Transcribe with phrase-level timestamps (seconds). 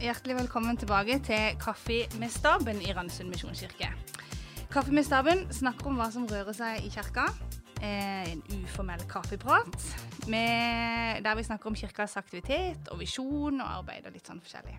[0.00, 3.90] hjertelig velkommen tilbake til Kaffe med staben i Randesund misjonskirke.
[4.72, 7.26] Kaffe med staben snakker om hva som rører seg i kirka.
[7.80, 9.76] Eh, en uformell kaffeprat
[10.28, 14.78] der vi snakker om kirkas aktivitet og visjon og arbeid og litt sånn forskjellig.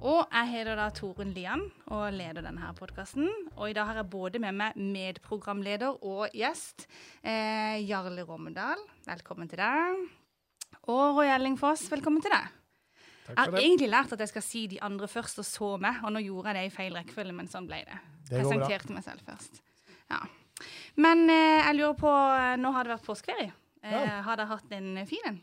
[0.00, 3.26] Og jeg heter da Torunn Lian og leder denne her podkasten.
[3.56, 6.86] Og i dag har jeg både med meg medprogramleder og gjest
[7.22, 8.78] eh, Jarle Rommedal.
[9.10, 10.08] Velkommen til deg.
[10.86, 12.59] Og Roy Elling Foss, velkommen til deg.
[13.28, 16.00] Jeg har egentlig lært at jeg skal si de andre først, og så meg.
[16.04, 17.98] Og nå gjorde jeg det i feil rekkefølge, men sånn ble det.
[18.30, 18.40] Det.
[18.40, 19.60] Presenterte meg selv først.
[20.10, 20.18] Ja.
[21.00, 22.10] Men eh, jeg lurer på
[22.60, 23.52] Nå har det vært påskeferie.
[23.82, 24.20] Eh, Ja.
[24.26, 25.38] Har dere hatt en fin en?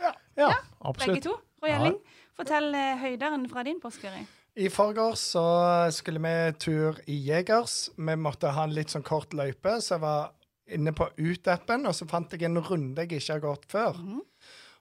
[0.00, 0.54] Ja, Begge
[0.92, 1.22] absolutt.
[1.26, 1.34] to?
[1.62, 1.80] Roy Ja.
[1.80, 1.96] Elling,
[2.38, 4.26] fortell eh, høyderen fra din påskeferie.
[4.56, 5.44] I forgårs så
[5.94, 7.90] skulle vi tur i Jegers.
[7.96, 10.32] Vi måtte ha en litt sånn kort løype, så jeg var
[10.70, 13.98] inne på Ut-appen, og så fant jeg en runde jeg ikke har gått før.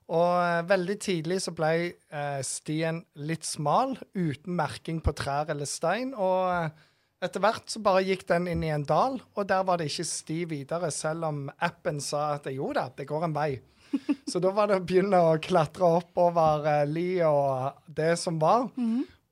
[0.09, 5.69] Og eh, veldig tidlig så ble eh, stien litt smal, uten merking på trær eller
[5.69, 6.15] stein.
[6.17, 6.87] Og eh,
[7.25, 10.07] etter hvert så bare gikk den inn i en dal, og der var det ikke
[10.07, 13.51] sti videre, selv om appen sa at jo da, det går en vei.
[14.29, 18.67] Så da var det å begynne å klatre oppover eh, li og det som var.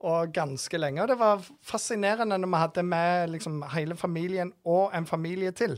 [0.07, 1.03] Og ganske lenge.
[1.03, 5.77] Og det var fascinerende når vi hadde med liksom hele familien og en familie til.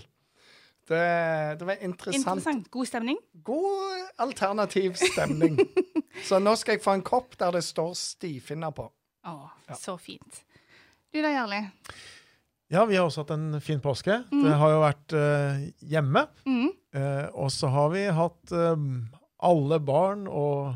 [0.89, 2.15] Det, det var interessant.
[2.17, 2.69] Interessant.
[2.73, 3.17] God stemning?
[3.45, 5.59] God alternativ stemning.
[6.27, 8.87] Så nå skal jeg få en kopp der det står stifinner på.
[9.29, 9.35] Å,
[9.77, 10.41] så fint.
[11.13, 11.59] Du da, Jarli?
[12.73, 14.15] Ja, vi har også hatt en fin påske.
[14.29, 16.25] Det har jo vært uh, hjemme.
[16.45, 16.69] Mm.
[16.95, 18.75] Uh, og så har vi hatt uh,
[19.45, 20.75] alle barn og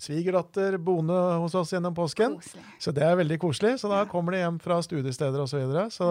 [0.00, 2.38] svigerdatter boende hos oss gjennom påsken.
[2.38, 2.64] Koselig.
[2.80, 3.74] Så det er veldig koselig.
[3.80, 5.56] Så da kommer de hjem fra studiesteder osv.
[5.56, 5.88] Så, videre.
[5.94, 6.10] så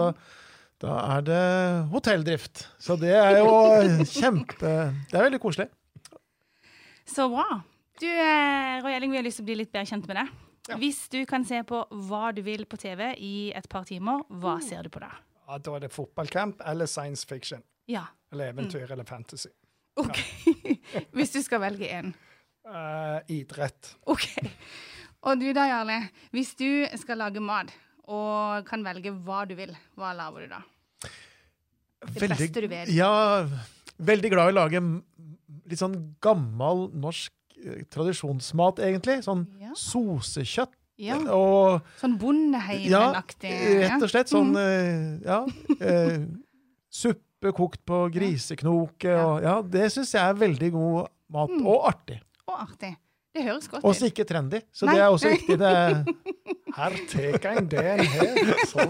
[0.82, 1.44] da er det
[1.92, 2.66] hotelldrift.
[2.78, 3.50] Så det er jo
[4.06, 4.74] kjempe
[5.10, 5.66] Det er veldig koselig.
[7.08, 7.46] Så bra.
[7.98, 10.28] Du, eh, Roy Elling, vi har lyst til å bli litt bedre kjent med deg.
[10.78, 14.58] Hvis du kan se på hva du vil på TV i et par timer, hva
[14.62, 15.10] ser du på da?
[15.48, 17.64] Ja, da er det fotballkamp eller science fiction.
[17.88, 18.04] Ja.
[18.30, 19.50] Eller eventyr eller fantasy.
[19.98, 20.20] OK.
[21.16, 22.12] Hvis du skal velge én.
[22.68, 23.94] Uh, idrett.
[24.06, 24.28] OK.
[25.24, 26.02] Og du da, Jarle.
[26.36, 27.72] Hvis du skal lage mat
[28.08, 30.60] og kan velge hva du vil, hva lager du da?
[31.02, 32.88] Det beste du vet.
[32.94, 33.46] Ja,
[33.98, 34.82] veldig glad i å lage
[35.68, 39.18] litt sånn gammel norsk eh, tradisjonsmat, egentlig.
[39.26, 39.72] Sånn Ja.
[39.74, 41.16] sosekjøtt Ja.
[41.34, 43.52] og Sånn Ja, bondeheimenaktig.
[43.82, 45.20] rett og slett sånn Mm.
[45.22, 45.46] eh, Ja.
[45.80, 46.26] eh,
[46.90, 51.50] Suppe kokt på griseknoke og Ja, det syns jeg er veldig god mat.
[51.50, 51.66] Mm.
[51.66, 52.20] Og artig.
[52.48, 52.96] Og artig.
[53.34, 54.62] Det høres godt Også Og ikke trendy.
[54.72, 54.94] Så Nei.
[54.94, 55.58] det er også viktig.
[55.58, 56.14] Det,
[56.76, 58.84] Her tar en den her, så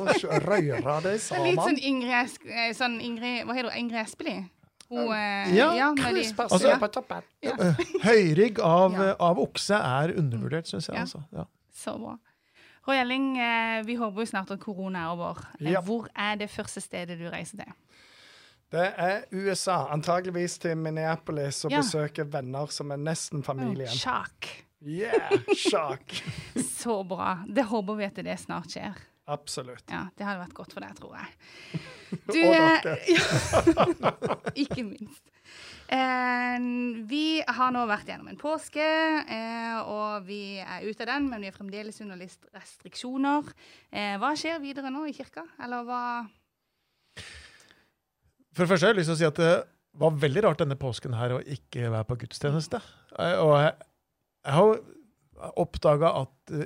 [0.44, 1.78] rører det Det er litt sånn sammen.
[1.78, 3.78] Ingrid, eh, sånn Ingrid Hva heter hun?
[3.78, 4.44] Ingrid Espelid?
[4.88, 5.08] Hun
[5.54, 6.78] ja, Ja, de- Altså- ja.
[6.78, 7.22] på toppen.
[8.02, 9.14] høyrygg av, Ja.
[9.20, 10.94] av okse er undervurdert, syns jeg.
[10.96, 11.02] Ja.
[11.02, 11.22] Altså.
[11.32, 11.44] Ja.
[11.74, 12.16] Så bra.
[12.88, 15.36] Roy Elling, eh, vi håper jo snart at korona er over.
[15.60, 15.80] Eh, Ja.
[15.82, 17.72] Hvor er det første stedet du reiser til?
[18.70, 19.86] Det er USA.
[19.92, 21.80] Antageligvis til Minneapolis og Ja.
[21.80, 23.88] besøke venner som er nesten familien.
[23.88, 24.64] Sjakk.
[24.84, 26.12] Yeah, sjakk.
[26.78, 27.38] Så bra.
[27.48, 28.98] Det håper vi at det snart skjer.
[29.28, 29.84] Absolutt.
[29.92, 31.80] Ja, Det hadde vært godt for deg, tror jeg.
[32.30, 34.38] Og eh, dere.
[34.62, 35.24] ikke minst.
[35.92, 36.56] Eh,
[37.10, 41.44] vi har nå vært gjennom en påske, eh, og vi er ute av den, men
[41.44, 42.20] vi er fremdeles under
[42.56, 43.50] restriksjoner.
[43.92, 45.44] Eh, hva skjer videre nå i kirka?
[45.64, 46.02] Eller hva
[48.54, 49.52] For det første har jeg lyst til å si at det
[49.98, 52.80] var veldig rart denne påsken her å ikke være på gudstjeneste.
[53.18, 53.74] Eh, Og jeg,
[54.44, 56.64] jeg har oppdaga at uh,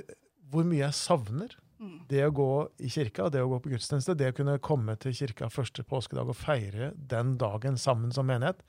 [0.53, 1.95] hvor mye jeg savner Mm.
[2.07, 5.11] det å gå i kirka, det å gå på gudstjeneste, det å kunne komme til
[5.17, 8.61] kirka første påskedag og feire den dagen sammen som menighet.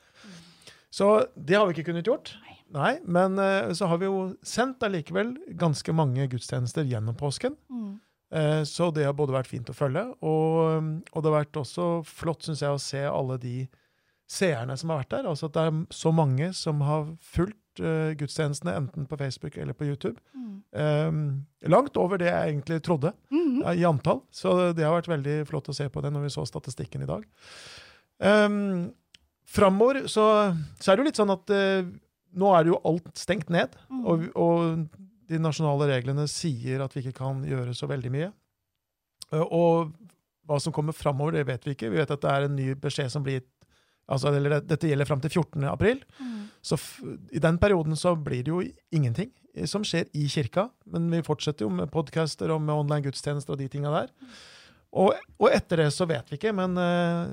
[0.90, 2.32] Så det har vi ikke kunnet gjort.
[2.42, 2.56] Nei.
[2.74, 7.54] Nei, Men uh, så har vi jo sendt allikevel ganske mange gudstjenester gjennom påsken.
[7.70, 7.92] Mm.
[8.34, 12.02] Uh, Så det har både vært fint å følge, og, og det har vært også
[12.08, 13.68] flott, syns jeg, å se alle de
[14.26, 15.28] seerne som har vært der.
[15.30, 19.72] Altså at det er så mange som har fulgt eh, gudstjenestene, enten på Facebook eller
[19.76, 20.18] på YouTube.
[20.34, 20.50] Mm.
[20.74, 21.18] Um,
[21.70, 23.62] langt over det jeg egentlig trodde Mhm.
[23.62, 24.22] ja, i antall.
[24.34, 27.06] Så det har vært veldig flott å se på det når vi så statistikken i
[27.10, 27.24] dag.
[28.18, 28.92] Um,
[29.46, 30.24] Framover så,
[30.80, 31.84] så er det jo litt sånn at uh,
[32.34, 33.74] nå er det jo alt stengt ned.
[33.90, 34.04] Mm.
[34.08, 34.88] Og, og
[35.30, 38.30] de nasjonale reglene sier at vi ikke kan gjøre så veldig mye.
[39.32, 39.92] Uh, Og
[40.44, 41.88] hva som kommer framover, det vet vi ikke.
[41.88, 43.46] Vi vet at det er en ny beskjed som blir gitt
[44.08, 45.64] altså, eller Dette gjelder fram til 14.
[45.70, 46.02] april.
[46.20, 46.40] Mm.
[46.64, 46.88] Så f
[47.32, 48.62] i den perioden så blir det jo
[48.92, 50.68] ingenting eh, som skjer i kirka.
[50.86, 54.12] Men vi fortsetter jo med podcaster og med online gudstjenester og de tinga der.
[54.94, 55.10] Og,
[55.42, 57.26] og etter det så vet vi ikke, men uh,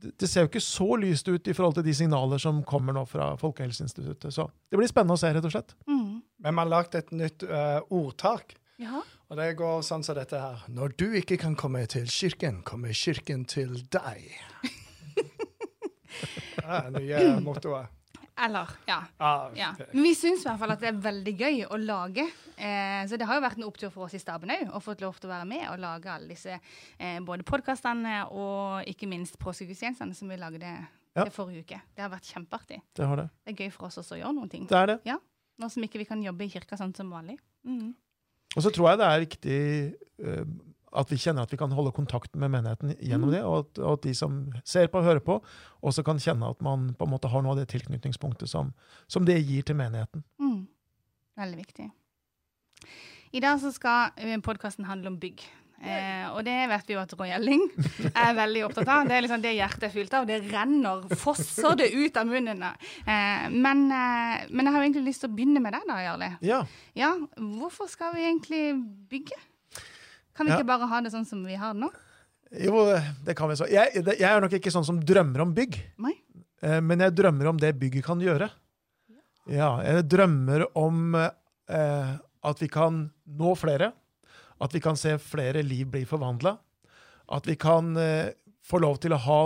[0.00, 2.96] det- det ser jo ikke så lyst ut i forhold til de signaler som kommer
[2.96, 4.32] nå fra Folkehelseinstituttet.
[4.32, 5.74] Så det blir spennende å se, rett og slett.
[5.86, 6.22] Mm.
[6.40, 8.54] Men man har lagd et nytt uh, ordtak.
[8.80, 9.02] Ja.
[9.28, 10.64] Og det går sånn som dette her.
[10.72, 14.24] Når du ikke kan komme til kirken, kommer kirken til deg.
[16.56, 17.98] Det er det nye mottoet.
[18.42, 18.96] Eller, ja.
[19.20, 19.74] Ah, ja.
[19.92, 22.24] Men vi syns i hvert fall at det er veldig gøy å lage.
[22.56, 24.94] Eh, så det har jo vært en opptur for oss i staben òg, å få
[25.02, 29.36] lov til å være med og lage alle disse eh, både podkastene og ikke minst
[29.42, 30.72] påskegudstjenestene som vi lagde
[31.12, 31.26] Ja.
[31.26, 31.80] til forrige uke.
[31.92, 32.78] Det har vært kjempeartig.
[32.96, 33.28] Det har det.
[33.44, 34.64] Det er gøy for oss også å gjøre noen ting.
[34.70, 34.98] Det er det.
[35.04, 35.18] Ja,
[35.60, 37.36] Nå som ikke vi kan jobbe i kirka sånn som vanlig.
[37.68, 37.90] Mm.
[38.56, 39.58] Og så tror jeg det er viktig
[40.24, 40.46] eh,
[40.94, 43.34] at vi kjenner at vi kan holde kontakt med menigheten gjennom Mm.
[43.34, 45.38] det, og at, og at de som ser på og hører på,
[45.82, 48.72] også kan kjenne at man på en måte har noe av det tilknytningspunktet som,
[49.08, 50.24] som det gir til menigheten.
[50.38, 50.66] Mm.
[51.36, 51.90] Veldig viktig.
[53.32, 54.12] I dag så skal
[54.44, 55.40] podkasten handle om bygg.
[55.82, 57.62] Eh, og det vet vi jo at Roy Elling
[58.14, 59.08] er veldig opptatt av.
[59.08, 60.28] Det er liksom det hjertet er fylt av.
[60.28, 62.62] Det renner, fosser det ut av munnen.
[62.62, 65.96] Eh, men, eh, men jeg har jo egentlig lyst til å begynne med deg, da,
[66.04, 66.28] Jarle.
[66.46, 66.60] Ja,
[66.94, 68.62] Ja, hvorfor skal vi egentlig
[69.10, 69.40] bygge?
[70.42, 71.92] Kan vi ikke bare ha det sånn som vi har det nå?
[72.60, 72.82] jo,
[73.24, 73.68] det kan vi så.
[73.70, 76.12] Jeg, jeg er nok ikke sånn som drømmer om bygg, Nei.
[76.60, 78.50] eh, men jeg drømmer om det bygget kan gjøre.
[79.50, 82.12] Ja, jeg drømmer om eh,
[82.46, 83.92] at vi kan nå flere,
[84.62, 86.54] at vi kan se flere liv bli forvandla,
[87.32, 89.42] at vi kan eh, få lov til å ha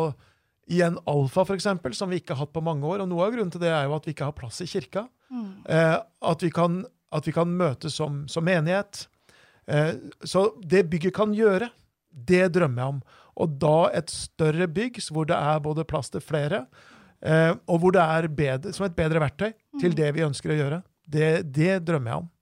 [0.66, 3.04] igjen alfa, eksempel, som vi ikke har hatt på mange år.
[3.04, 5.06] Og noe av grunnen til det er jo at vi ikke har plass i kirka.
[5.30, 5.62] Mm.
[5.62, 6.80] Eh, at, vi kan,
[7.14, 9.06] at vi kan møtes som, som menighet.
[9.66, 11.70] Eh, så det bygget kan gjøre,
[12.10, 13.00] det drømmer jeg om.
[13.36, 16.64] Og da et større bygg hvor det er både plass til flere,
[17.20, 20.58] eh, og hvor det er bedre, som et bedre verktøy til det vi ønsker å
[20.60, 20.80] gjøre.
[21.06, 22.32] Det, det drømmer jeg om.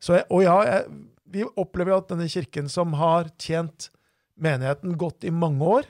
[0.00, 0.98] Så jeg, og ja, jeg,
[1.30, 3.90] vi opplever jo at denne kirken som har tjent
[4.40, 5.88] menigheten godt i mange år,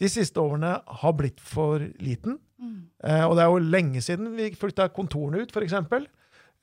[0.00, 2.38] de siste årene har blitt for liten.
[2.58, 2.78] Mm.
[3.04, 5.76] Eh, og det er jo lenge siden vi flytta kontorene ut, f.eks.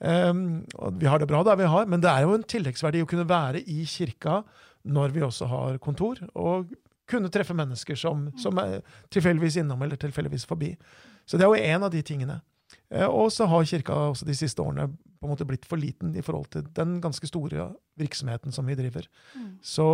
[0.01, 0.63] Um,
[0.97, 3.27] vi har det bra der vi har, men det er jo en tilleggsverdi å kunne
[3.29, 4.41] være i kirka
[4.81, 6.71] når vi også har kontor, og
[7.11, 8.79] kunne treffe mennesker som, som er
[9.13, 10.71] tilfeldigvis innom eller tilfeldigvis forbi.
[11.29, 12.39] Så det er jo en av de tingene.
[12.89, 16.15] Eh, og så har kirka også de siste årene på en måte blitt for liten
[16.17, 17.69] i forhold til den ganske store
[17.99, 19.05] virksomheten som vi driver.
[19.37, 19.49] Mm.
[19.61, 19.87] Så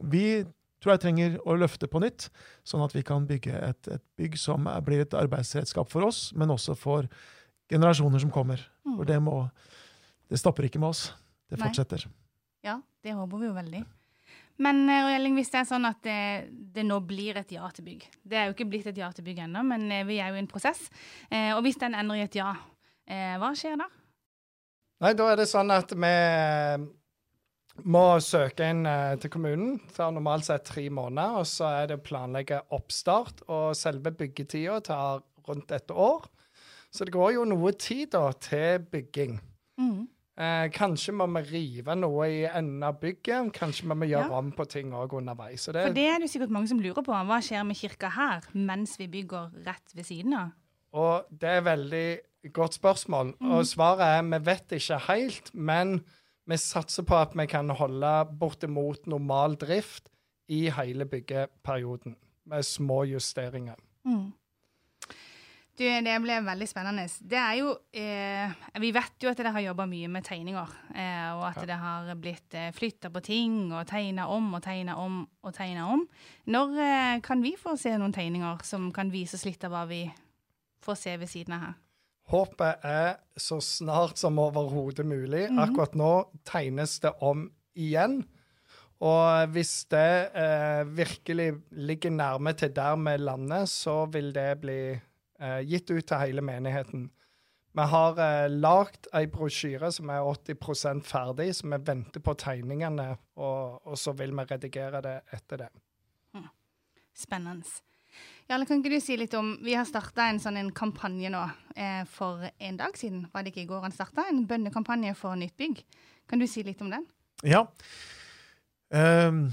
[0.00, 0.42] vi
[0.80, 2.28] tror jeg trenger å løfte på nytt,
[2.64, 6.30] sånn at vi kan bygge et, et bygg som er, blir et arbeidsredskap for oss,
[6.36, 7.08] men også for
[7.70, 8.62] generasjoner som kommer.
[8.86, 8.96] Mm.
[8.96, 9.42] For det må
[10.30, 11.08] Det stopper ikke med oss.
[11.50, 11.66] Det Nei.
[11.66, 12.04] fortsetter.
[12.62, 13.80] Ja, det håper vi jo veldig.
[14.62, 18.04] Men Røyling, hvis det er sånn at det, det nå blir et ja til bygg
[18.22, 20.38] Det er jo ikke blitt et ja til bygg ennå, men eh, vi er jo
[20.38, 20.84] i en prosess.
[21.30, 22.52] Eh, og hvis den ender i et ja,
[23.08, 23.88] eh, hva skjer da?
[25.00, 26.14] Nei, da er det sånn at vi
[27.88, 29.78] må søke inn eh, til kommunen.
[29.86, 33.44] Det tar normalt sett tre måneder, og så er det å planlegge oppstart.
[33.48, 36.28] Og selve byggetida tar rundt et år.
[36.92, 39.36] Så det går jo noe tid da til bygging.
[39.78, 40.08] Mm.
[40.40, 43.52] Eh, kanskje må vi rive noe i enden av bygget.
[43.52, 44.38] Kanskje må vi gjøre Ja.
[44.38, 45.60] om på ting òg underveis.
[45.60, 47.12] Så det, For det er det sikkert mange som lurer på.
[47.12, 50.50] Hva skjer med kirka her mens vi bygger rett ved siden av?
[50.92, 53.34] Og det er veldig godt spørsmål.
[53.40, 56.00] Og svaret er vi vet ikke helt, men
[56.48, 60.08] vi satser på at vi kan holde bortimot normal drift
[60.48, 62.16] i hele byggeperioden,
[62.46, 63.76] med små justeringer.
[64.04, 64.32] Mm.
[65.78, 67.06] Du, det ble veldig spennende.
[67.24, 70.72] Det er jo eh, Vi vet jo at dere har jobba mye med tegninger.
[70.92, 74.98] Eh, og at det har blitt eh, flytta på ting og tegna om og tegna
[75.00, 76.02] om og tegna om.
[76.52, 79.86] Når eh, kan vi få se noen tegninger som kan vise oss litt av hva
[79.88, 80.02] vi
[80.84, 81.78] får se ved siden av her?
[82.30, 83.08] Håpet er
[83.40, 85.48] så snart som overhodet mulig.
[85.58, 86.12] Akkurat nå
[86.46, 88.20] tegnes det om igjen.
[89.00, 94.82] Og hvis det eh, virkelig ligger nærme til der vi lander, så vil det bli
[95.64, 97.08] gitt ut til hele menigheten.
[97.72, 103.12] Vi har eh, lagd ei brosjyre som er 80% ferdig, så vi venter på tegningene,
[103.38, 105.70] og, og så vil vi redigere det etter det.
[107.20, 107.68] Spennende.
[108.48, 111.42] Jarle, kan ikke du si litt om Vi har starta en sånn en kampanje nå
[111.76, 113.26] eh, for en dag siden.
[113.30, 114.24] Var det ikke i går han starta?
[114.30, 115.82] En bønnekampanje for nytt bygg.
[116.30, 117.04] Kan du si litt om den?
[117.46, 117.62] Ja.
[118.90, 119.44] Um,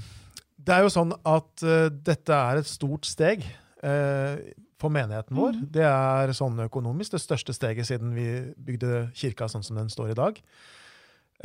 [0.58, 3.44] det er jo sånn at uh, dette er et stort steg
[3.86, 4.40] eh,
[4.78, 5.58] for menigheten vår.
[5.74, 10.12] Det er sånn økonomisk det største steget siden vi bygde kirka sånn som den står
[10.12, 10.38] i dag.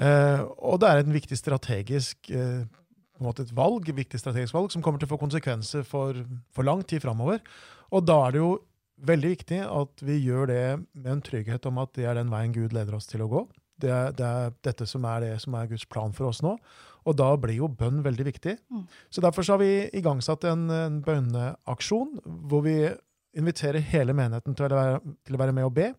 [0.02, 2.64] Eh, og det er en viktig strategisk eh,
[3.24, 6.18] måte et valg, et viktig strategisk valg som kommer til å få konsekvenser for,
[6.54, 7.42] for lang tid framover.
[7.94, 8.54] Og da er det jo
[9.04, 10.64] veldig viktig at vi gjør det
[10.94, 13.46] med en trygghet om at det er den veien Gud leder oss til å gå.
[13.84, 16.56] Det er, det er dette som er det som er Guds plan for oss nå.
[17.04, 18.54] Og da blir jo bønn veldig viktig.
[18.72, 18.86] Mm.
[19.12, 22.78] Så derfor så har vi igangsatt en, en bønneaksjon hvor vi
[23.38, 25.92] inviterer hele menigheten til å, være, til å være med og be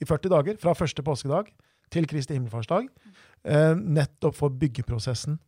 [0.00, 1.50] i 40 dager, fra første påskedag
[1.90, 2.88] til Kristi himmelfartsdag,
[3.44, 5.38] eh, nettopp for byggeprosessen.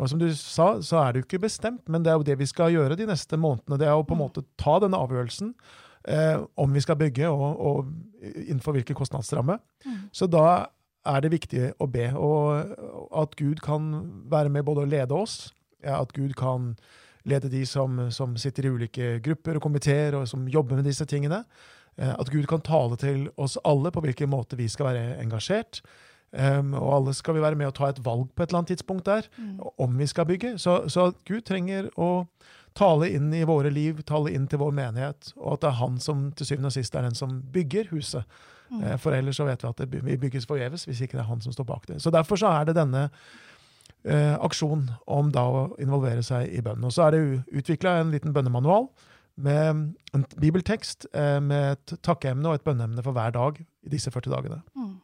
[0.00, 2.38] Og som du sa, så er det jo ikke bestemt, men det er jo det
[2.40, 3.78] vi skal gjøre de neste månedene.
[3.78, 5.52] Det er jo på en måte ta denne avgjørelsen
[6.08, 9.58] eh, om vi skal bygge, og, og innenfor hvilken kostnadsramme.
[10.12, 10.72] Så da
[11.04, 13.90] er det viktig å be, og at Gud kan
[14.30, 16.76] være med både å lede oss, at Gud kan
[17.28, 21.06] lede de som, som sitter i ulike grupper og komiteer, og som jobber med disse
[21.06, 21.44] tingene.
[21.96, 25.82] Eh, At Gud kan tale til oss alle på hvilken måte vi skal være engasjert.
[26.32, 28.70] Um, og alle skal vi være med å ta et valg på et eller annet
[28.72, 29.26] tidspunkt der,
[29.76, 30.54] om vi skal bygge.
[30.56, 32.24] Så, så Gud trenger å
[32.72, 36.00] tale inn i våre liv, tale inn til vår menighet, og at det er han
[36.00, 38.24] som til syvende og sist er den som bygger huset.
[38.72, 38.86] Mm.
[38.96, 41.44] For ellers så vet vi at det, vi bygges forgjeves hvis ikke det er han
[41.44, 42.00] som står bak det.
[42.00, 43.10] Så derfor så er det denne
[44.04, 46.84] eh, aksjon om da å involvere seg i bønn.
[46.84, 47.22] Og så er det
[47.62, 48.88] utvikla en liten bønnemanual
[49.42, 54.12] med en bibeltekst eh, med et takkeemne og et bønneemne for hver dag i disse
[54.12, 54.60] 40 dagene.
[54.76, 54.98] Mm.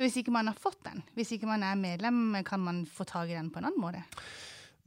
[0.00, 3.04] Så hvis ikke man har fått den, hvis ikke man er medlem, kan man få
[3.04, 4.04] tak i den på en annen måte?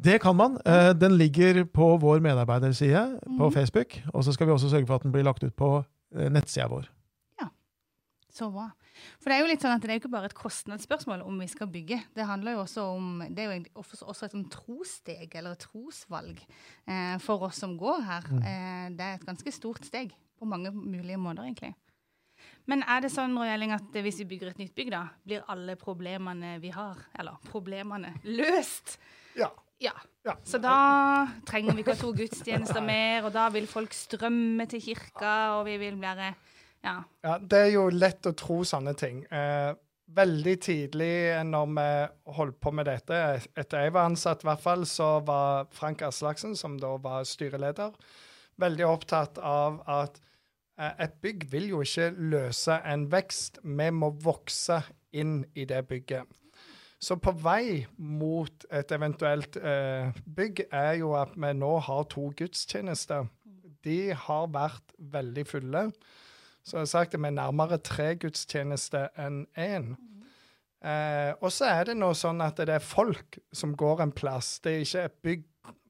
[0.04, 0.58] Det kan man.
[0.66, 4.00] Eh, Den ligger på vår medarbeiderside på Facebook.
[4.13, 5.84] Og så skal vi også sørge for at den blir lagt ut på
[6.16, 6.90] eh, nettsida vår.
[8.34, 8.66] Så bra.
[9.22, 11.38] For det er jo litt sånn at det er jo ikke bare et kostnadsspørsmål om
[11.42, 12.00] vi skal bygge.
[12.18, 16.42] Det handler jo også om Det er jo også et sånn trossteg, eller et trosvalg,
[16.90, 18.30] eh, for oss som går her.
[18.42, 21.75] Eh, det er et ganske stort steg på mange mulige måter, egentlig.
[22.66, 25.75] Men er det sånn Røyling, at hvis vi bygger et nytt bygg, da, blir alle
[25.80, 28.98] problemene vi har, eller problemene, løst?
[29.38, 29.52] Ja.
[29.84, 29.94] Ja.
[30.25, 30.36] ja.
[30.48, 34.82] Så da trenger vi ikke ha to gudstjenester mer, og da vil folk strømme til
[34.82, 36.32] kirka, og vi vil bli
[36.84, 37.00] Ja.
[37.24, 39.24] Ja, det er jo lett å tro sånne ting.
[39.32, 39.72] Eh,
[40.13, 41.13] veldig tidlig
[41.48, 41.88] når vi
[42.38, 43.20] holdt på med dette,
[43.56, 47.96] etter jeg var ansatt i hvert fall, så var Frank Aslaksen, som da var styreleder,
[48.62, 50.20] veldig opptatt av at
[50.78, 53.62] eh, et bygg vil jo ikke løse en vekst.
[53.63, 54.84] Vi må vokse
[55.16, 56.28] inn i det bygget.
[57.04, 62.30] Så på vei mot et eventuelt eh, bygg er jo at vi nå har to
[62.38, 63.28] gudstjenester.
[63.84, 65.82] De har vært veldig fulle.
[66.63, 69.93] Så jeg har sagt vi er nærmere tre gudstjenester enn én.
[70.84, 74.58] Eh, og så er det nå sånn at det er folk som går en plass.
[74.63, 75.46] Det er ikke et bygg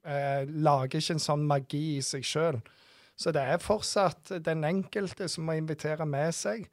[0.06, 2.60] eh, lager ikke en sånn magi i seg sjøl.
[3.16, 6.66] Så det er fortsatt den enkelte som må invitere med seg.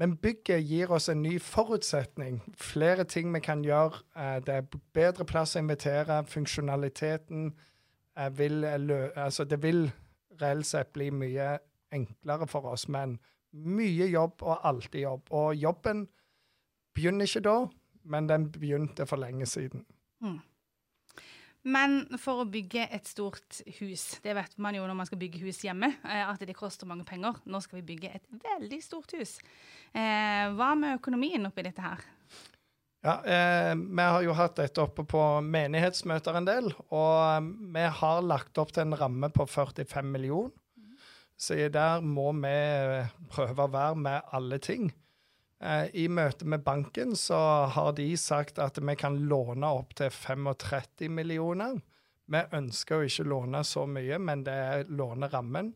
[0.00, 2.38] Men bygget gir oss en ny forutsetning.
[2.56, 4.00] Flere ting vi kan gjøre.
[4.16, 6.22] Eh, det er bedre plass å invitere.
[6.28, 7.50] Funksjonaliteten
[8.16, 8.64] eh, vil.
[8.64, 9.90] Altså, det vil
[10.40, 11.58] reelt sett bli mye
[11.94, 13.18] enklere for oss, men
[13.50, 15.32] mye jobb og alltid jobb.
[15.34, 16.04] Og jobben
[16.94, 17.56] begynner ikke da,
[18.10, 19.84] men den begynte for lenge siden.
[21.60, 25.42] Men for å bygge et stort hus, det vet man jo når man skal bygge
[25.42, 27.36] hus hjemme, eh, at det koster mange penger.
[27.44, 29.36] Nå skal vi bygge et veldig stort hus.
[29.92, 32.06] Eh, hva med økonomien oppi dette her?
[33.04, 37.84] Ja, eh, Vi har jo hatt dette oppe på menighetsmøter en del, og eh, vi
[38.00, 40.52] har lagt opp til en ramme på 45 millioner.
[41.40, 42.56] Så der må vi
[43.32, 44.90] prøve å være med alle ting.
[45.60, 47.38] Eh, I møte med banken så
[47.72, 51.80] har de sagt at vi kan låne opp til 35 millioner.
[52.30, 55.72] Vi ønsker jo ikke låne så mye, men det er lånerammen.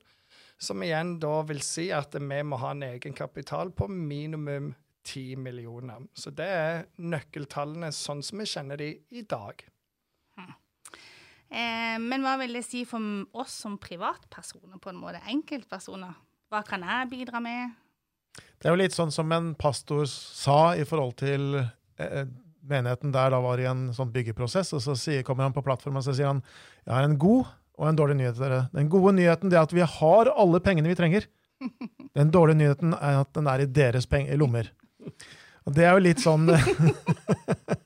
[0.60, 6.04] Som igjen da vil si at vi må ha en egenkapital på minimum 10 millioner.
[6.14, 9.64] Så det er nøkkeltallene sånn som vi kjenner de i dag.
[11.50, 13.00] Eh, men hva vil det si for
[13.36, 15.22] oss som privatpersoner, på en måte?
[15.30, 16.14] Enkeltpersoner?
[16.52, 17.74] Hva kan jeg bidra med?
[18.34, 22.24] Det er jo litt sånn som en pastor sa i forhold til eh,
[22.64, 26.00] menigheten der da var i en sånn byggeprosess, og så sier, kommer han på plattformen
[26.00, 26.42] og så sier han
[26.84, 28.60] jeg har en god og en dårlig nyhet til dere.
[28.74, 31.26] Den gode nyheten er at vi har alle pengene vi trenger.
[32.14, 34.06] Den dårlige nyheten er at den er i deres
[34.38, 34.70] lommer.
[35.64, 36.46] Og det er jo litt sånn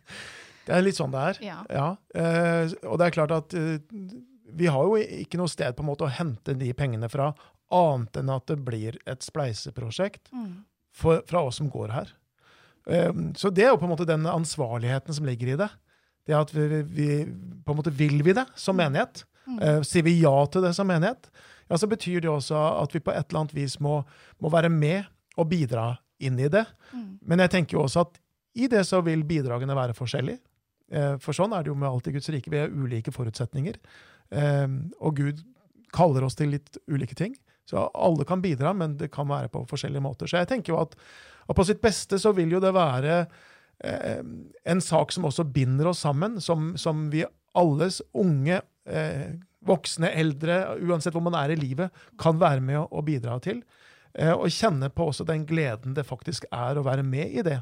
[0.68, 1.38] Det er litt sånn det er.
[1.72, 1.88] Ja.
[2.14, 3.78] eh, og det er klart at eh,
[4.58, 7.32] vi har jo ikke noe sted på en måte å hente de pengene fra,
[7.72, 10.64] annet enn at det blir et spleiseprosjekt Mm.
[10.96, 12.12] for, fra oss som går her.
[12.88, 15.68] Eh, så det er jo på en måte den ansvarligheten som ligger i det.
[16.28, 17.08] Det at vi, vi
[17.64, 19.24] på en måte vil vi det som menighet.
[19.48, 21.30] Uh, sier vi ja til det som menighet,
[21.70, 24.02] ja, så betyr det også at vi på et eller annet vis må,
[24.44, 25.06] må være med
[25.40, 25.86] og bidra
[26.20, 26.66] inn i det.
[27.24, 28.18] Men jeg tenker jo også at
[28.60, 30.36] i det så vil bidragene være forskjellige.
[30.92, 32.50] Eh, For sånn er det jo med alt i Guds rike.
[32.52, 33.76] Vi har ulike forutsetninger.
[34.30, 34.66] Eh,
[35.00, 35.44] Og Gud
[35.92, 37.36] kaller oss til litt ulike ting.
[37.68, 40.28] Så alle kan bidra, men det kan være på forskjellige måter.
[40.28, 40.94] Så jeg tenker jo at,
[41.48, 43.26] at på sitt beste så vil jo det være
[43.84, 44.22] eh,
[44.64, 47.26] en sak som også binder oss sammen, som, som vi
[47.58, 49.34] alles unge, eh,
[49.68, 53.60] voksne, eldre, uansett hvor man er i livet, kan være med å bidra til.
[54.14, 57.58] Eh, og kjenne på også den gleden det faktisk er å være med i det.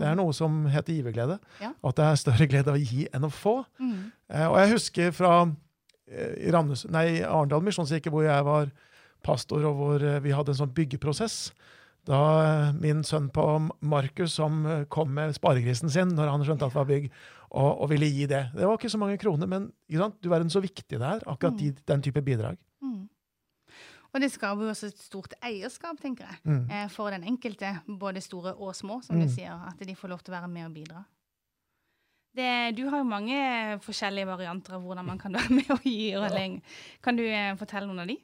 [0.00, 1.38] Det er noe som heter giverglede.
[1.62, 1.72] Ja.
[1.84, 3.60] At det er større glede av å gi enn å få.
[3.82, 4.00] Mm.
[4.32, 6.54] Eh, og jeg husker fra eh, i
[6.94, 8.72] nei, Arendal misjonskirke, hvor jeg var
[9.24, 11.38] pastor, og hvor eh, vi hadde en sånn byggeprosess.
[12.08, 13.44] Da eh, min sønn på
[13.84, 17.08] Markus som eh, kom med sparegrisen sin når han skjønte at det var bygg,
[17.54, 18.42] og, og ville gi det.
[18.56, 21.70] Det var ikke så mange kroner, men du verden så viktig det er, akkurat de,
[21.86, 22.58] den type bidrag.
[24.14, 26.70] Og det skaper jo også et stort eierskap, tenker jeg, Mm.
[26.70, 29.26] eh, for den enkelte, både store og små, som Mm.
[29.26, 31.04] du sier, at de får lov til å være med og bidra.
[32.34, 36.14] Det, du har jo mange forskjellige varianter av hvordan man kan være med og gi.
[36.16, 36.48] Og Ja.
[37.02, 38.16] Kan du eh, fortelle noen av de?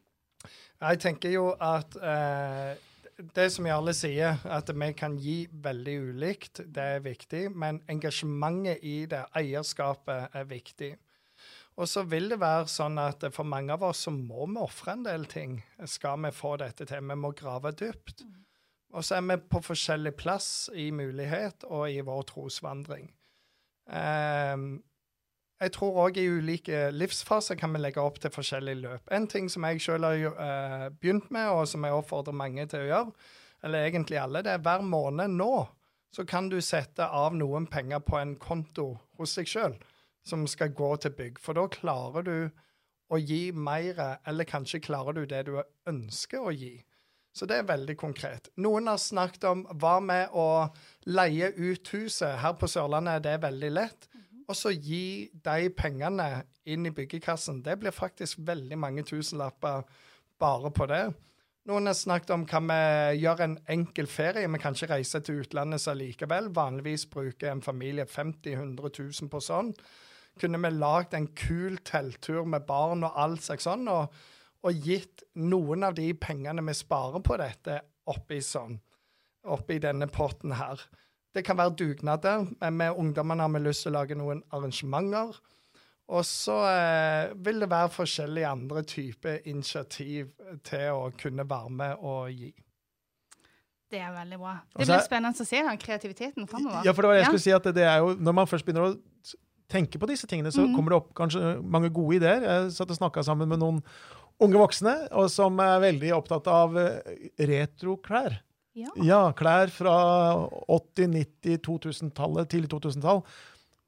[0.81, 2.75] Jeg tenker jo at eh,
[3.37, 7.55] det som vi alle sier, at vi kan gi veldig ulikt, det er viktig.
[7.55, 10.95] Men engasjementet i det, eierskapet, er viktig.
[11.81, 14.99] Og så vil det være sånn at for mange av oss så må vi ofre
[14.99, 15.57] en del ting.
[15.89, 17.07] Skal vi få dette til?
[17.09, 18.27] Vi må grave dypt.
[18.93, 23.09] Og så er vi på forskjellig plass i mulighet og i vår trosvandring.
[23.97, 24.83] Ehm,
[25.61, 29.13] jeg tror òg i ulike livsfaser kan vi legge opp til forskjellige løp.
[29.15, 32.85] En ting som jeg sjøl har eh, begynt med, og som jeg oppfordrer mange til
[32.85, 33.29] å gjøre,
[33.65, 35.55] eller egentlig alle, det er hver måned nå
[36.11, 39.77] så kan du sette av noen penger på en konto hos deg sjøl
[40.31, 41.41] som skal gå til bygg.
[41.43, 42.37] For da klarer du
[43.11, 45.57] å gi mer, eller kanskje klarer du det du
[45.91, 46.77] ønsker å gi.
[47.35, 48.51] Så det er veldig konkret.
[48.59, 50.67] Noen har snakket om hva med å
[51.07, 52.39] leie ut huset.
[52.43, 54.09] Her på Sørlandet er det veldig lett.
[54.51, 57.63] Og så gi de pengene inn i byggekassen.
[57.63, 59.85] Det blir faktisk veldig mange tusenlapper
[60.43, 61.05] bare på det.
[61.71, 64.49] Noen har snakket om kan vi gjøre en enkel ferie.
[64.51, 66.51] Vi kan ikke reise til utlandet så likevel.
[66.57, 68.91] Vanligvis bruker en familie 50 000-100
[69.23, 69.71] 000 på sånn.
[70.41, 74.15] Kunne vi lagd en kul telttur med barn og alt slags sånn, og,
[74.65, 77.81] og gitt noen av de pengene vi sparer på dette,
[78.11, 78.79] oppi sånn.
[79.53, 80.81] Oppi denne potten her.
[81.35, 82.49] Det kan være dugnader.
[82.61, 85.37] men Med ungdommene har vi lyst til å lage noen arrangementer.
[86.11, 90.33] Og så eh, vil det være forskjellige andre typer initiativ
[90.67, 92.51] til å kunne være med og gi.
[93.91, 94.57] Det er veldig bra.
[94.77, 96.83] Det blir spennende å se den kreativiteten framover.
[96.87, 98.67] Ja, for det var det jeg skulle si, at det er jo, når man først
[98.67, 99.39] begynner å
[99.71, 100.75] s- tenke på disse tingene, så mm.
[100.77, 102.43] kommer det opp kanskje mange gode ideer.
[102.43, 103.83] Jeg satt og snakka sammen med noen
[104.41, 107.01] unge voksne og som er veldig opptatt av eh,
[107.47, 108.41] retroklær.
[108.79, 108.89] Ja.
[109.03, 109.95] Ja, klær fra
[110.71, 111.09] 80-,
[111.43, 113.23] 90-, 2000-tallet, tidlig 2000-tall.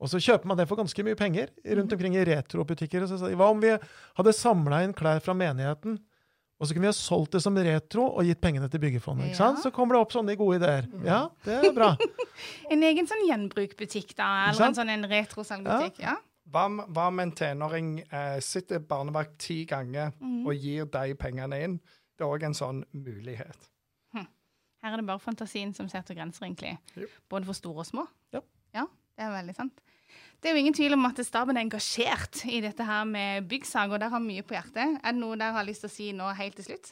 [0.03, 1.95] Og så kjøper man det for ganske mye penger rundt Mhm.
[1.95, 3.03] omkring i retrobutikker.
[3.05, 3.71] Og så sa de, Hva om vi
[4.19, 6.01] hadde samla inn klær fra menigheten,
[6.63, 9.33] og så kunne vi ha solgt det som retro og gitt pengene til byggefondet?
[9.33, 9.59] ikke sant?
[9.59, 9.63] Ja.
[9.65, 10.87] Så kommer det opp sånne gode ideer.
[11.03, 11.97] Ja, det er bra.
[12.73, 15.99] En egen sånn gjenbrukbutikk, da, eller en sånn en retrosalgbutikk.
[16.03, 16.15] Ja.
[16.53, 20.47] Hva om- hva om en tenåring eh, sitter barnevakt ti ganger mm.
[20.47, 21.77] og gir de pengene inn?
[22.17, 23.69] Det er òg en sånn mulighet.
[24.83, 26.75] Her er det bare fantasien som setter grenser, egentlig.
[26.99, 27.07] Jo.
[27.31, 28.07] Både for store og små.
[28.35, 28.41] Ja.
[28.75, 29.83] ja, det er veldig sant.
[30.43, 33.95] Det er jo ingen tvil om at staben er engasjert i dette her med byggsaker,
[33.95, 34.99] og der har mye på hjertet.
[34.99, 36.91] Er det noe dere har lyst til å si nå helt til slutt?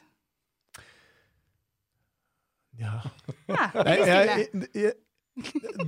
[2.79, 3.01] Ja.
[3.51, 4.93] Ja, jeg, jeg, jeg,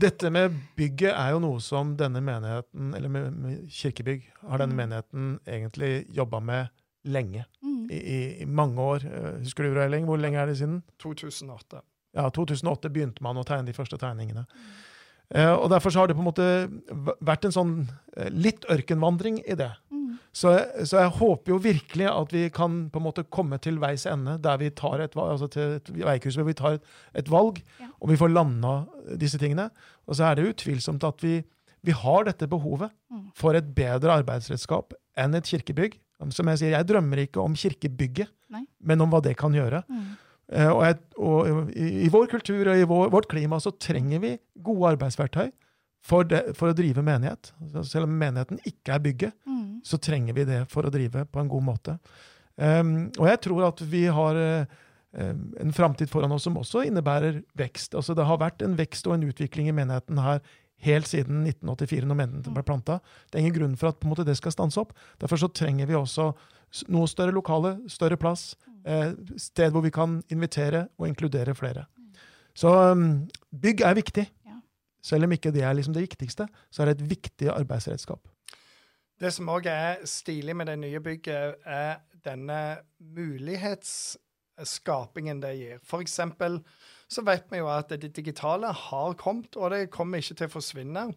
[0.02, 4.74] dette med bygget er jo noe som denne menigheten, eller med, med kirkebygg, har denne
[4.74, 4.80] Mm.
[4.82, 6.68] menigheten egentlig jobba med
[7.04, 7.44] lenge.
[7.62, 7.86] Mm.
[7.90, 9.06] I, i, I mange år.
[9.06, 10.82] Eh, Husker du, Reiling, hvor lenge er det siden?
[11.02, 11.82] 2008.
[12.18, 14.44] Ja, 2008 begynte man å tegne de første tegningene.
[14.50, 14.80] Eh,
[15.32, 16.46] og Derfor så har det på en måte
[17.24, 17.72] vært en sånn
[18.16, 19.70] eh, litt ørkenvandring i det.
[19.92, 20.18] Mm.
[20.32, 20.52] Så,
[20.88, 24.38] så jeg håper jo virkelig at vi kan på en måte komme til veis ende,
[24.44, 26.86] der vi tar et, altså til et veikurs hvor vi tar et,
[27.22, 27.88] et valg, Ja.
[28.00, 28.74] og vi får landa
[29.20, 29.70] disse tingene.
[30.08, 31.38] Og så er det utvilsomt at vi,
[31.84, 33.26] vi har dette behovet Mm.
[33.36, 35.98] for et bedre arbeidsredskap enn et kirkebygg.
[36.32, 38.62] Som jeg sier, jeg drømmer ikke om kirkebygget, Nei.
[38.80, 39.82] men om hva det kan gjøre.
[39.90, 40.14] Mm.
[40.50, 44.32] Eh, og, jeg, og i, vår kultur og i vår, vårt klima så trenger vi
[44.64, 45.50] gode arbeidsverktøy
[46.02, 47.52] for, det, for å drive menighet.
[47.86, 49.80] Selv om menigheten ikke er bygget, Mm.
[49.84, 51.98] så trenger vi det for å drive på en god måte.
[52.56, 57.42] Um, og jeg tror at vi har um, en framtid foran oss som også innebærer
[57.58, 57.94] vekst.
[57.94, 60.40] Altså Det har vært en vekst og en utvikling i menigheten her
[60.82, 62.98] helt siden 1984, når mennene ble planta.
[63.30, 64.94] Det er ingen grunn for at på en måte, det skal stanse opp.
[65.22, 66.32] Derfor så trenger vi også
[66.92, 68.52] noe større lokale, større plass,
[68.84, 71.86] eh, sted hvor vi kan invitere og inkludere flere.
[72.54, 74.26] Så um, bygg er viktig.
[75.02, 78.20] Selv om ikke det er liksom det viktigste, så er det et viktig arbeidsredskap.
[79.18, 82.58] Det som òg er stilig med det nye bygget, er denne
[84.58, 85.78] mulighetsskapingen det gir.
[85.84, 86.60] For eksempel
[87.08, 90.52] så vet vi jo at det digitale har kommet, og det kommer ikke til å
[90.52, 91.12] forsvinne.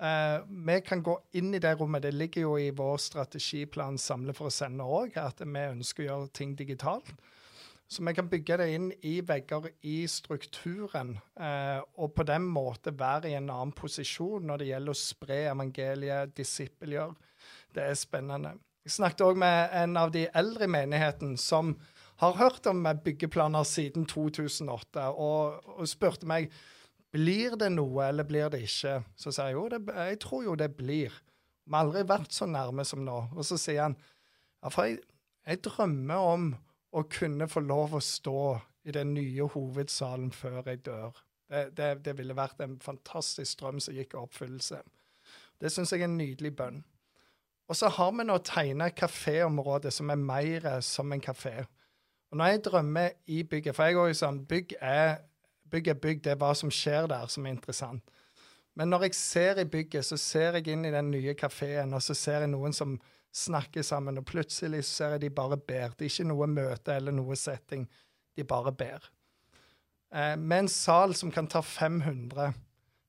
[0.00, 2.02] Eh, vi kan gå inn i det rommet.
[2.02, 6.06] Det ligger jo i vår strategiplan Samle for å sende òg, at vi ønsker å
[6.06, 7.12] gjøre ting digitalt.
[7.86, 12.94] Så vi kan bygge det inn i vegger i strukturen, eh, og på den måte
[12.96, 17.14] være i en annen posisjon når det gjelder å spre evangeliet, disippelgjøre.
[17.74, 18.54] Det er spennende.
[18.84, 21.74] Jeg snakket òg med en av de eldre i menigheten som
[22.22, 26.52] har hørt om byggeplaner siden 2008, og, og spurte meg
[27.14, 28.98] blir det noe, eller blir det ikke.
[29.16, 31.14] Så sier jeg jo, det, jeg tror jo det blir.
[31.64, 33.18] Vi har aldri vært så nærme som nå.
[33.34, 34.98] Og så sier han ja, for jeg,
[35.46, 36.48] jeg drømmer om
[36.94, 38.40] å kunne få lov å stå
[38.84, 41.14] i den nye hovedsalen før jeg dør.
[41.50, 44.80] Det, det, det ville vært en fantastisk drøm som gikk i oppfyllelse.
[45.60, 46.82] Det syns jeg er en nydelig bønn.
[47.70, 51.62] Og så har vi nå tegna et kaféområde som er mer som en kafé.
[52.34, 55.20] Og når jeg drømmer i bygget For jeg er jo sånn Bygg er
[55.70, 58.02] bygg, er bygg, det er hva som skjer der, som er interessant.
[58.78, 62.02] Men når jeg ser i bygget, så ser jeg inn i den nye kafeen, og
[62.02, 62.92] så ser jeg noen som
[63.34, 65.96] snakker sammen, og plutselig så ser jeg de bare ber.
[65.96, 67.88] Det er ikke noe møte eller noe setting.
[68.36, 69.08] De bare ber.
[70.14, 72.52] Eh, med en sal som kan ta 500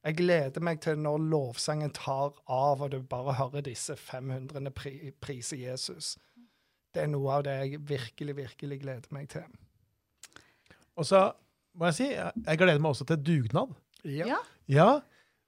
[0.05, 5.11] Jeg gleder meg til når lovsangen tar av, og du bare hører disse 500 pri
[5.21, 6.15] prise Jesus.
[6.95, 9.43] Det er noe av det jeg virkelig, virkelig gleder meg til.
[10.95, 11.27] Og så
[11.75, 13.75] må jeg si, jeg gleder meg også til dugnad.
[14.08, 14.29] Ja.
[14.31, 14.39] Ja.
[14.71, 14.89] Ja,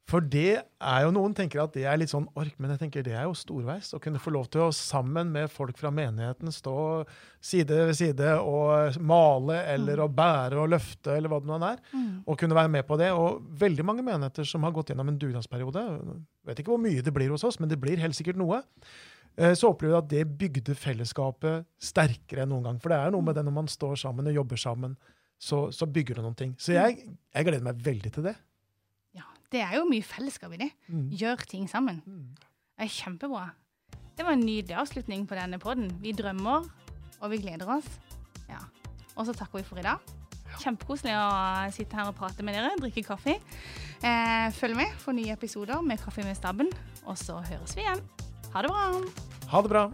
[0.07, 3.03] for det er jo Noen tenker at det er litt sånn ork, men jeg tenker
[3.03, 3.89] det er jo storveis.
[3.91, 6.75] Å kunne få lov til å sammen med folk fra menigheten stå
[7.43, 11.83] side ved side og male eller å bære og løfte eller hva det nå er.
[12.23, 13.11] Og kunne være med på det.
[13.11, 15.83] Og veldig mange menigheter som har gått gjennom en dugnadsperiode,
[16.47, 18.61] vet ikke hvor mye det blir hos oss, men det blir helt sikkert noe.
[19.37, 22.81] Eh, Så opplever vi at det bygde fellesskapet sterkere enn noen gang.
[22.83, 24.97] For det er noe med det når man står sammen og jobber sammen,
[25.37, 26.55] så, så bygger det noen ting.
[26.57, 26.97] Så jeg,
[27.33, 28.35] jeg gleder meg veldig til det.
[29.17, 29.25] ja.
[29.51, 30.71] Det er jo mye fellesskap i det.
[30.91, 31.07] Mm.
[31.15, 32.01] Gjør ting sammen.
[32.75, 33.45] Det er kjempebra.
[34.17, 35.91] Det var en nydelig avslutning på denne podden.
[36.01, 36.65] Vi drømmer,
[37.21, 37.87] og vi gleder oss.
[38.49, 38.59] Ja.
[39.15, 40.01] Og så takker vi for i dag.
[40.57, 41.29] Kjempekoselig å
[41.75, 43.37] sitte her og prate med dere, drikke kaffe.
[44.01, 46.69] Eh, følg med for nye episoder med Kaffe med staben,
[47.05, 48.03] og så høres vi igjen.
[48.53, 49.26] Ha det bra.
[49.47, 49.91] Ha det bra.